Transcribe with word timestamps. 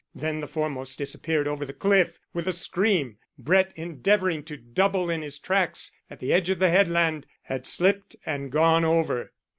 Then 0.15 0.39
the 0.39 0.47
foremost 0.47 0.97
disappeared 0.97 1.47
over 1.47 1.63
the 1.63 1.73
cliff 1.73 2.17
with 2.33 2.47
a 2.47 2.53
scream. 2.53 3.17
Brett, 3.37 3.71
endeavouring 3.75 4.41
to 4.45 4.57
double 4.57 5.11
in 5.11 5.21
his 5.21 5.37
tracks 5.37 5.91
at 6.09 6.19
the 6.19 6.33
edge 6.33 6.49
of 6.49 6.57
the 6.57 6.71
headland, 6.71 7.27
had 7.43 7.67
slipped 7.67 8.15
and 8.25 8.51
gone 8.51 8.83
over. 8.83 9.31